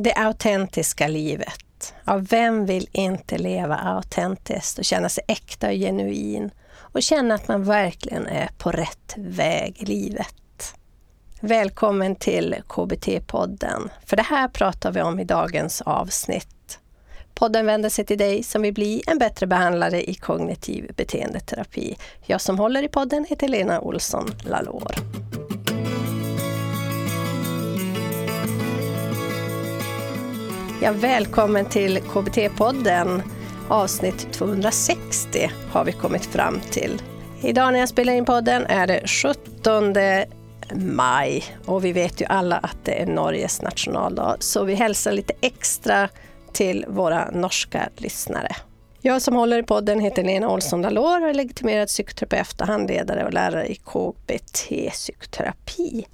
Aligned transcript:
Det 0.00 0.14
autentiska 0.14 1.08
livet. 1.08 1.94
Ja, 2.04 2.20
vem 2.30 2.66
vill 2.66 2.88
inte 2.92 3.38
leva 3.38 3.76
autentiskt 3.76 4.78
och 4.78 4.84
känna 4.84 5.08
sig 5.08 5.24
äkta 5.28 5.66
och 5.66 5.74
genuin 5.74 6.50
och 6.70 7.02
känna 7.02 7.34
att 7.34 7.48
man 7.48 7.64
verkligen 7.64 8.26
är 8.26 8.48
på 8.58 8.70
rätt 8.70 9.14
väg 9.16 9.76
i 9.82 9.86
livet? 9.86 10.74
Välkommen 11.40 12.16
till 12.16 12.56
KBT-podden, 12.68 13.90
för 14.06 14.16
det 14.16 14.22
här 14.22 14.48
pratar 14.48 14.92
vi 14.92 15.02
om 15.02 15.20
i 15.20 15.24
dagens 15.24 15.82
avsnitt. 15.82 16.78
Podden 17.34 17.66
vänder 17.66 17.88
sig 17.88 18.04
till 18.04 18.18
dig 18.18 18.42
som 18.42 18.62
vill 18.62 18.74
bli 18.74 19.02
en 19.06 19.18
bättre 19.18 19.46
behandlare 19.46 20.10
i 20.10 20.14
kognitiv 20.14 20.92
beteendeterapi. 20.96 21.96
Jag 22.26 22.40
som 22.40 22.58
håller 22.58 22.82
i 22.82 22.88
podden 22.88 23.26
heter 23.28 23.48
Lena 23.48 23.80
Olsson 23.80 24.30
Lalor. 24.44 24.92
Ja, 30.82 30.92
välkommen 30.92 31.64
till 31.64 31.98
KBT-podden. 31.98 33.22
Avsnitt 33.68 34.32
260 34.32 35.50
har 35.70 35.84
vi 35.84 35.92
kommit 35.92 36.26
fram 36.26 36.60
till. 36.70 37.02
Idag 37.42 37.72
när 37.72 37.80
jag 37.80 37.88
spelar 37.88 38.12
in 38.12 38.24
podden 38.24 38.66
är 38.66 38.86
det 38.86 39.08
17 39.08 39.94
maj 40.74 41.44
och 41.66 41.84
vi 41.84 41.92
vet 41.92 42.20
ju 42.20 42.24
alla 42.24 42.56
att 42.56 42.76
det 42.84 43.02
är 43.02 43.06
Norges 43.06 43.62
nationaldag 43.62 44.36
så 44.40 44.64
vi 44.64 44.74
hälsar 44.74 45.12
lite 45.12 45.32
extra 45.40 46.08
till 46.52 46.84
våra 46.88 47.30
norska 47.30 47.88
lyssnare. 47.96 48.56
Jag 49.00 49.22
som 49.22 49.34
håller 49.34 49.58
i 49.58 49.62
podden 49.62 50.00
heter 50.00 50.24
Lena 50.24 50.50
Olsson 50.50 50.82
Dalor 50.82 51.22
och 51.22 51.28
är 51.28 51.34
legitimerad 51.34 51.88
psykoterapeut 51.88 52.60
och 52.60 52.66
handledare 52.66 53.24
och 53.24 53.32
lärare 53.32 53.66
i 53.66 53.74
KBT-psykoterapi. 53.74 56.06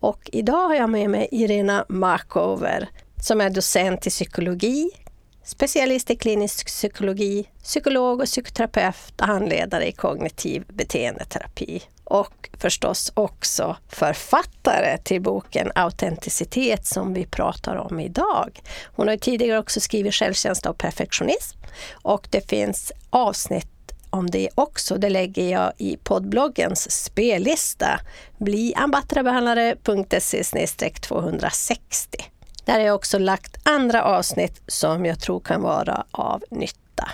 Och 0.00 0.30
idag 0.32 0.68
har 0.68 0.74
jag 0.74 0.90
med 0.90 1.10
mig 1.10 1.28
Irena 1.30 1.84
Markover 1.88 2.88
som 3.22 3.40
är 3.40 3.50
docent 3.50 4.06
i 4.06 4.10
psykologi, 4.10 4.90
specialist 5.44 6.10
i 6.10 6.16
klinisk 6.16 6.66
psykologi, 6.66 7.48
psykolog 7.62 8.20
och 8.20 8.26
psykoterapeut 8.26 9.20
och 9.20 9.26
handledare 9.26 9.88
i 9.88 9.92
kognitiv 9.92 10.64
beteendeterapi. 10.68 11.82
Och 12.04 12.50
förstås 12.58 13.12
också 13.14 13.76
författare 13.88 14.98
till 14.98 15.22
boken 15.22 15.72
Autenticitet 15.74 16.86
som 16.86 17.14
vi 17.14 17.26
pratar 17.26 17.76
om 17.76 18.00
idag. 18.00 18.60
Hon 18.96 19.08
har 19.08 19.16
tidigare 19.16 19.58
också 19.58 19.80
skrivit 19.80 20.14
Självkänsla 20.14 20.70
och 20.70 20.78
perfektionism 20.78 21.58
och 21.92 22.28
det 22.30 22.50
finns 22.50 22.92
avsnitt 23.10 23.66
om 24.10 24.30
det 24.30 24.48
också. 24.54 24.96
Det 24.96 25.10
lägger 25.10 25.50
jag 25.50 25.72
i 25.78 25.96
poddbloggens 25.96 26.90
spellista. 26.90 28.00
bliambatrabehandlare.se 28.38 30.44
260 31.00 32.24
där 32.68 32.74
har 32.74 32.86
jag 32.86 32.94
också 32.94 33.18
lagt 33.18 33.56
andra 33.62 34.04
avsnitt 34.04 34.62
som 34.66 35.06
jag 35.06 35.20
tror 35.20 35.40
kan 35.40 35.62
vara 35.62 36.04
av 36.10 36.44
nytta. 36.50 37.08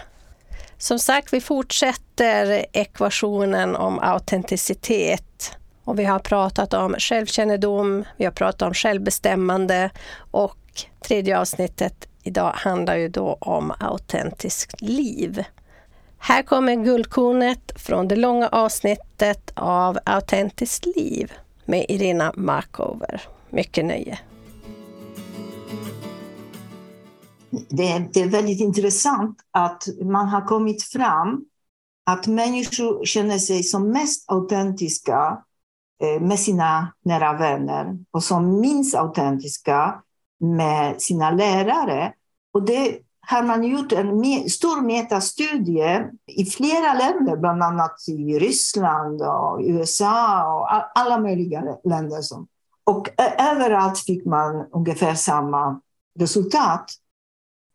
Som 0.78 0.98
sagt, 0.98 1.32
vi 1.32 1.40
fortsätter 1.40 2.66
ekvationen 2.72 3.76
om 3.76 3.98
autenticitet. 3.98 5.56
Och 5.84 5.98
vi 5.98 6.04
har 6.04 6.18
pratat 6.18 6.74
om 6.74 6.94
självkännedom, 6.98 8.04
vi 8.16 8.24
har 8.24 8.32
pratat 8.32 8.62
om 8.62 8.74
självbestämmande 8.74 9.90
och 10.30 10.58
tredje 11.06 11.38
avsnittet 11.38 12.08
idag 12.22 12.52
handlar 12.54 12.96
ju 12.96 13.08
då 13.08 13.36
om 13.40 13.72
autentiskt 13.80 14.80
liv. 14.80 15.44
Här 16.18 16.42
kommer 16.42 16.74
guldkornet 16.74 17.72
från 17.76 18.08
det 18.08 18.16
långa 18.16 18.48
avsnittet 18.48 19.52
av 19.54 19.98
Autentiskt 20.04 20.86
liv 20.86 21.32
med 21.64 21.86
Irina 21.88 22.32
Markover. 22.36 23.22
Mycket 23.50 23.84
nöje! 23.84 24.18
Det, 27.68 28.08
det 28.12 28.20
är 28.20 28.28
väldigt 28.28 28.60
intressant 28.60 29.38
att 29.50 29.88
man 30.02 30.28
har 30.28 30.40
kommit 30.40 30.82
fram 30.82 31.44
att 32.06 32.26
människor 32.26 33.04
känner 33.04 33.38
sig 33.38 33.62
som 33.62 33.90
mest 33.90 34.30
autentiska 34.30 35.42
eh, 36.02 36.22
med 36.22 36.38
sina 36.38 36.94
nära 37.04 37.32
vänner 37.32 37.98
och 38.10 38.22
som 38.22 38.60
minst 38.60 38.94
autentiska 38.94 40.02
med 40.40 41.02
sina 41.02 41.30
lärare. 41.30 42.12
Och 42.52 42.62
det 42.62 42.98
har 43.26 43.42
man 43.42 43.64
gjort 43.64 43.92
en 43.92 44.50
stor 44.50 44.80
metastudie 44.80 46.10
i 46.26 46.44
flera 46.44 46.94
länder, 46.94 47.36
bland 47.36 47.62
annat 47.62 47.96
i 48.08 48.38
Ryssland 48.38 49.22
och 49.22 49.60
USA 49.60 50.46
och 50.54 51.00
alla 51.00 51.18
möjliga 51.18 51.62
länder. 51.84 52.20
Och 52.84 53.08
överallt 53.38 53.98
fick 53.98 54.24
man 54.24 54.66
ungefär 54.72 55.14
samma 55.14 55.80
resultat. 56.18 56.90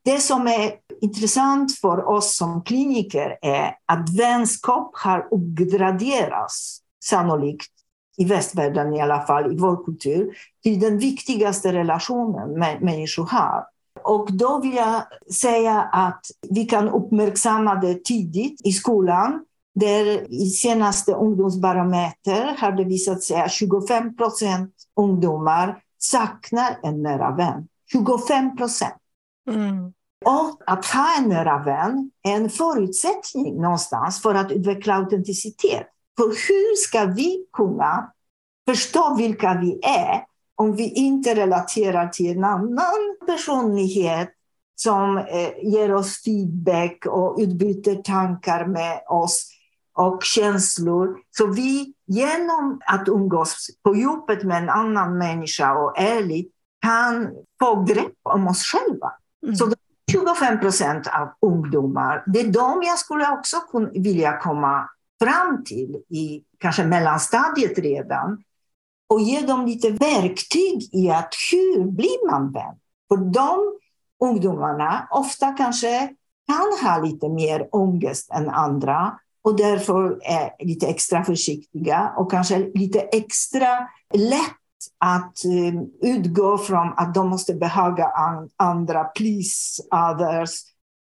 Det 0.06 0.20
som 0.20 0.48
är 0.48 0.72
intressant 1.02 1.78
för 1.78 2.10
oss 2.10 2.38
som 2.38 2.64
kliniker 2.64 3.38
är 3.42 3.76
att 3.86 4.10
vänskap 4.20 4.92
har 4.94 5.28
uppgraderats, 5.32 6.82
sannolikt 7.04 7.72
i 8.18 8.26
västvärlden 8.26 8.94
i 8.94 9.02
alla 9.02 9.22
fall, 9.22 9.54
i 9.54 9.58
vår 9.58 9.86
kultur, 9.86 10.38
till 10.64 10.80
den 10.80 10.98
viktigaste 10.98 11.74
relationen 11.74 12.60
människor 12.82 13.26
har. 13.26 13.64
Och 14.04 14.34
då 14.34 14.60
vill 14.60 14.76
jag 14.76 15.02
säga 15.34 15.82
att 15.82 16.26
vi 16.50 16.66
kan 16.66 16.90
uppmärksamma 16.90 17.76
det 17.76 18.04
tidigt 18.04 18.62
i 18.64 18.72
skolan. 18.72 19.46
Där 19.76 20.34
I 20.34 20.50
senaste 20.50 21.14
ungdomsbarometer 21.14 22.56
har 22.58 22.72
det 22.72 22.84
visat 22.84 23.24
sig 23.24 23.42
att 23.42 23.52
25 23.52 24.16
procent 24.16 24.74
ungdomar 24.96 25.82
saknar 25.98 26.80
en 26.84 27.04
nära 27.04 27.36
vän. 27.36 27.68
25 27.92 28.58
procent. 28.58 28.96
Mm. 29.50 29.94
Och 30.26 30.62
att 30.66 30.86
ha 30.86 31.18
en 31.18 31.30
nära 31.30 31.64
vän 31.64 32.12
är 32.24 32.36
en 32.36 32.50
förutsättning 32.50 33.62
någonstans 33.62 34.22
för 34.22 34.36
att 34.36 34.52
utveckla 34.52 34.96
autenticitet. 34.96 35.88
För 36.18 36.28
hur 36.28 36.76
ska 36.76 37.06
vi 37.06 37.46
kunna 37.54 38.12
förstå 38.68 39.16
vilka 39.16 39.60
vi 39.62 39.80
är 39.84 40.26
om 40.56 40.76
vi 40.76 40.90
inte 40.90 41.36
relaterar 41.36 42.08
till 42.08 42.38
en 42.38 42.44
annan 42.44 43.18
personlighet 43.26 44.30
som 44.76 45.18
eh, 45.18 45.52
ger 45.64 45.94
oss 45.94 46.24
feedback 46.24 47.06
och 47.06 47.36
utbyter 47.40 47.96
tankar 47.96 48.66
med 48.66 49.02
oss 49.10 49.48
och 49.96 50.24
känslor. 50.24 51.18
Så 51.38 51.48
vi 51.48 51.94
genom 52.08 52.80
att 52.86 53.08
umgås 53.08 53.68
på 53.84 53.96
djupet 53.96 54.44
med 54.44 54.64
en 54.64 54.70
annan 54.70 55.18
människa 55.18 55.74
och 55.74 56.00
ärligt 56.00 56.52
kan 56.82 57.30
få 57.60 57.84
grepp 57.84 58.18
om 58.24 58.48
oss 58.48 58.64
själva. 58.64 59.12
Mm. 59.44 59.56
Så 59.56 59.74
25 60.12 60.60
procent 60.60 61.08
av 61.08 61.30
ungdomar, 61.42 62.24
det 62.28 62.40
är 62.40 62.48
de 62.48 62.84
jag 62.84 63.00
skulle 63.00 63.32
också 63.32 63.58
vilja 63.94 64.38
komma 64.38 64.90
fram 65.24 65.64
till 65.64 66.04
i 66.10 66.44
kanske 66.58 66.86
mellanstadiet 66.86 67.78
redan 67.78 68.44
och 69.10 69.22
ge 69.22 69.42
dem 69.42 69.66
lite 69.66 69.90
verktyg 69.90 70.90
i 70.92 71.10
att 71.10 71.34
hur 71.52 71.84
blir 71.84 72.32
man 72.32 72.52
vän? 72.52 72.76
För 73.08 73.18
de 73.18 73.80
ungdomarna 74.24 75.08
ofta 75.12 75.52
kanske 75.52 76.16
kan 76.48 76.90
ha 76.90 77.04
lite 77.04 77.30
mer 77.30 77.70
ångest 77.72 78.32
än 78.32 78.50
andra 78.50 79.20
och 79.42 79.58
därför 79.58 80.20
är 80.24 80.66
lite 80.66 80.88
extra 80.88 81.24
försiktiga 81.24 82.14
och 82.18 82.32
kanske 82.32 82.58
lite 82.74 83.00
extra 83.00 83.90
lätt 84.14 84.59
att 85.00 85.42
um, 85.46 85.92
utgå 86.02 86.58
från 86.58 86.94
att 86.98 87.14
de 87.14 87.30
måste 87.30 87.54
behaga 87.54 88.08
an 88.08 88.50
andra, 88.58 89.04
please 89.04 89.84
others 89.92 90.62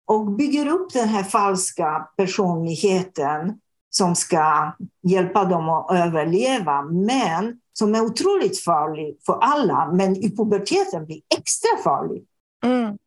och 0.08 0.32
bygger 0.32 0.68
upp 0.68 0.94
den 0.94 1.08
här 1.08 1.24
falska 1.24 2.08
personligheten 2.18 3.60
som 3.90 4.16
ska 4.16 4.76
hjälpa 5.04 5.46
dem 5.46 5.70
att 5.70 5.92
överleva, 5.92 6.82
men 6.82 7.60
som 7.74 7.96
är 7.96 8.02
otroligt 8.02 8.60
farlig 8.60 9.18
för 9.26 9.40
alla, 9.42 9.92
men 9.94 10.16
i 10.16 10.36
puberteten 10.36 11.06
blir 11.06 11.22
extra 11.38 11.84
farlig. 11.84 12.24
Mm. 12.64 12.98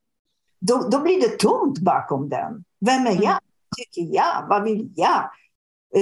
Då, 0.60 0.88
då 0.90 1.00
blir 1.00 1.20
det 1.20 1.38
tomt 1.38 1.78
bakom 1.78 2.28
den. 2.28 2.64
Vem 2.80 3.06
är 3.06 3.10
mm. 3.10 3.22
jag? 3.22 3.38
Tycker 3.76 4.14
jag? 4.14 4.46
Vad 4.48 4.62
vill 4.62 4.92
jag? 4.96 5.30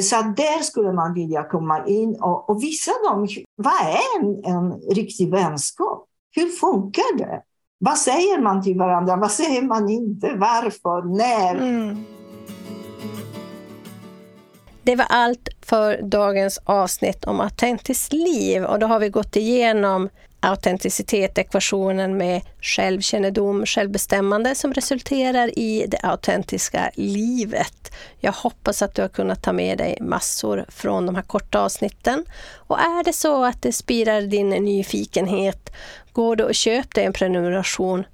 Så 0.02 0.16
där 0.16 0.62
skulle 0.62 0.92
man 0.92 1.14
vilja 1.14 1.42
komma 1.42 1.86
in 1.86 2.16
och, 2.20 2.50
och 2.50 2.62
visa 2.62 2.90
dem 3.04 3.28
vad 3.56 3.72
är 3.72 4.18
en, 4.20 4.44
en 4.44 4.80
riktig 4.80 5.30
vänskap? 5.30 6.06
Hur 6.30 6.48
funkar 6.48 7.18
det? 7.18 7.42
Vad 7.78 7.98
säger 7.98 8.40
man 8.40 8.62
till 8.62 8.78
varandra? 8.78 9.16
Vad 9.16 9.30
säger 9.30 9.62
man 9.62 9.88
inte? 9.90 10.34
Varför? 10.36 11.16
När? 11.16 11.54
Mm. 11.54 12.04
Det 14.82 14.96
var 14.96 15.06
allt 15.08 15.48
för 15.62 16.02
dagens 16.02 16.60
avsnitt 16.64 17.24
om 17.24 17.40
autentiskt 17.40 18.12
liv 18.12 18.64
och 18.64 18.78
då 18.78 18.86
har 18.86 18.98
vi 18.98 19.08
gått 19.08 19.36
igenom 19.36 20.08
autenticitet, 20.40 21.38
ekvationen 21.38 22.16
med 22.16 22.42
självkännedom, 22.60 23.66
självbestämmande 23.66 24.54
som 24.54 24.74
resulterar 24.74 25.58
i 25.58 25.86
det 25.88 25.98
autentiska 26.02 26.90
livet. 26.94 27.92
Jag 28.18 28.32
hoppas 28.32 28.82
att 28.82 28.94
du 28.94 29.02
har 29.02 29.08
kunnat 29.08 29.42
ta 29.42 29.52
med 29.52 29.78
dig 29.78 29.98
massor 30.00 30.64
från 30.68 31.06
de 31.06 31.14
här 31.14 31.22
korta 31.22 31.60
avsnitten. 31.60 32.24
Och 32.54 32.78
är 32.78 33.04
det 33.04 33.12
så 33.12 33.44
att 33.44 33.62
det 33.62 33.72
spirar 33.72 34.22
din 34.22 34.48
nyfikenhet 34.48 35.72
gå 36.12 36.34
då 36.34 36.44
och 36.44 36.54
köp 36.54 36.94
dig 36.94 37.04
en 37.04 37.12
prenumeration 37.12 38.04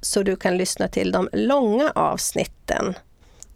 så 0.00 0.22
du 0.22 0.36
kan 0.36 0.56
lyssna 0.56 0.88
till 0.88 1.12
de 1.12 1.28
långa 1.32 1.92
avsnitten. 1.94 2.94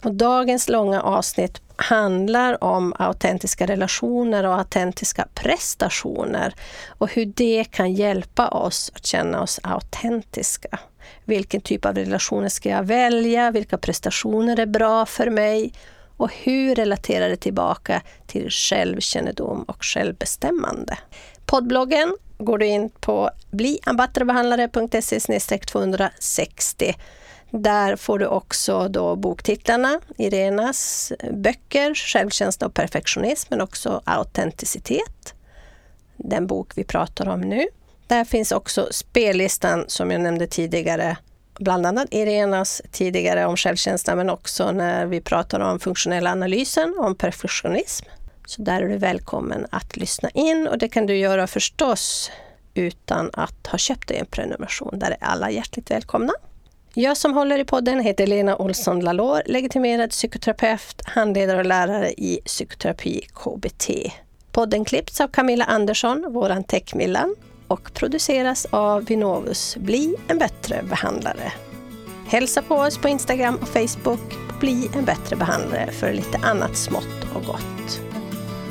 Och 0.04 0.14
dagens 0.14 0.68
långa 0.68 1.02
avsnitt 1.02 1.60
handlar 1.76 2.64
om 2.64 2.94
autentiska 2.98 3.66
relationer 3.66 4.46
och 4.46 4.54
autentiska 4.54 5.28
prestationer 5.34 6.54
och 6.88 7.12
hur 7.12 7.26
det 7.26 7.64
kan 7.70 7.94
hjälpa 7.94 8.48
oss 8.48 8.92
att 8.94 9.06
känna 9.06 9.42
oss 9.42 9.60
autentiska. 9.62 10.78
Vilken 11.24 11.60
typ 11.60 11.84
av 11.84 11.94
relationer 11.94 12.48
ska 12.48 12.68
jag 12.68 12.82
välja? 12.82 13.50
Vilka 13.50 13.78
prestationer 13.78 14.60
är 14.60 14.66
bra 14.66 15.06
för 15.06 15.30
mig? 15.30 15.72
Och 16.16 16.30
hur 16.34 16.74
relaterar 16.74 17.28
det 17.28 17.36
tillbaka 17.36 18.02
till 18.26 18.50
självkännedom 18.50 19.62
och 19.62 19.84
självbestämmande? 19.84 20.98
Poddbloggen 21.46 22.16
går 22.38 22.58
du 22.58 22.66
in 22.66 22.90
på 22.90 23.30
bliambattrebehandlare.se 23.50 25.58
260 25.58 26.94
där 27.50 27.96
får 27.96 28.18
du 28.18 28.26
också 28.26 28.88
då 28.88 29.16
boktitlarna, 29.16 30.00
Irenas 30.18 31.12
böcker, 31.32 31.94
Självkänsla 31.94 32.66
och 32.66 32.74
perfektionism, 32.74 33.46
men 33.50 33.60
också 33.60 34.02
Autenticitet. 34.04 35.34
Den 36.16 36.46
bok 36.46 36.72
vi 36.74 36.84
pratar 36.84 37.28
om 37.28 37.40
nu. 37.40 37.66
Där 38.06 38.24
finns 38.24 38.52
också 38.52 38.88
spellistan 38.90 39.84
som 39.88 40.10
jag 40.10 40.20
nämnde 40.20 40.46
tidigare, 40.46 41.16
bland 41.58 41.86
annat 41.86 42.08
Irenas 42.10 42.82
tidigare 42.92 43.46
om 43.46 43.56
självkänsla, 43.56 44.14
men 44.14 44.30
också 44.30 44.72
när 44.72 45.06
vi 45.06 45.20
pratar 45.20 45.60
om 45.60 45.80
funktionella 45.80 46.30
analysen, 46.30 46.94
om 46.98 47.14
perfektionism. 47.14 48.06
Så 48.46 48.62
där 48.62 48.82
är 48.82 48.88
du 48.88 48.96
välkommen 48.96 49.66
att 49.70 49.96
lyssna 49.96 50.30
in 50.30 50.68
och 50.68 50.78
det 50.78 50.88
kan 50.88 51.06
du 51.06 51.16
göra 51.16 51.46
förstås 51.46 52.30
utan 52.74 53.30
att 53.32 53.66
ha 53.66 53.78
köpt 53.78 54.08
dig 54.08 54.18
en 54.18 54.26
prenumeration. 54.26 54.98
Där 54.98 55.10
är 55.10 55.16
alla 55.20 55.50
hjärtligt 55.50 55.90
välkomna. 55.90 56.32
Jag 56.94 57.16
som 57.16 57.34
håller 57.34 57.58
i 57.58 57.64
podden 57.64 58.00
heter 58.00 58.26
Lena 58.26 58.56
Olsson 58.56 59.00
Lalor, 59.00 59.42
legitimerad 59.46 60.10
psykoterapeut, 60.10 61.02
handledare 61.04 61.58
och 61.58 61.66
lärare 61.66 62.10
i 62.10 62.40
psykoterapi 62.44 63.20
KBT. 63.34 63.90
Podden 64.52 64.84
klipps 64.84 65.20
av 65.20 65.28
Camilla 65.28 65.64
Andersson, 65.64 66.32
våran 66.32 66.64
techmillan, 66.64 67.34
och 67.68 67.94
produceras 67.94 68.66
av 68.70 69.04
Vinovus 69.04 69.76
Bli 69.76 70.14
en 70.28 70.38
bättre 70.38 70.82
behandlare. 70.82 71.52
Hälsa 72.26 72.62
på 72.62 72.74
oss 72.74 72.98
på 72.98 73.08
Instagram 73.08 73.56
och 73.62 73.68
Facebook. 73.68 74.34
Bli 74.60 74.90
en 74.94 75.04
bättre 75.04 75.36
behandlare 75.36 75.92
för 75.92 76.12
lite 76.12 76.38
annat 76.42 76.76
smått 76.76 77.34
och 77.34 77.44
gott. 77.44 78.00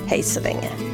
Hej 0.08 0.24
så 0.24 0.40
länge! 0.40 0.89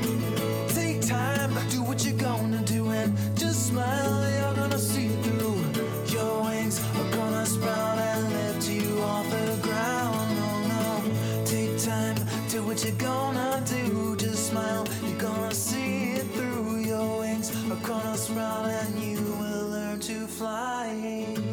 Gonna 13.06 13.63
do? 13.68 14.16
Just 14.16 14.50
smile, 14.50 14.86
you're 15.04 15.19
gonna 15.19 15.54
see 15.54 16.13
it 16.19 16.28
through. 16.36 16.80
Your 16.80 17.19
wings 17.19 17.52
are 17.72 17.75
gonna 17.88 18.18
sprout 18.18 18.66
and 18.66 19.00
you 19.00 19.22
will 19.40 19.68
learn 19.69 20.00
to 20.00 20.25
fly. 20.28 21.44